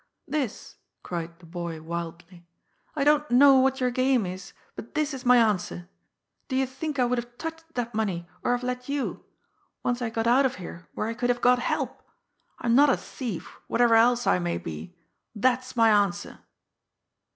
[0.27, 2.43] "This!" cried the boy wildly.
[2.95, 5.89] "I don't know what your game is, but this is my answer!
[6.47, 9.23] Do you think I would have touched that money, or have let you
[9.83, 12.01] once I got out of here where I could have got help!
[12.57, 14.95] I'm not a thief whatever else I may be.
[15.35, 16.39] That's my answer!"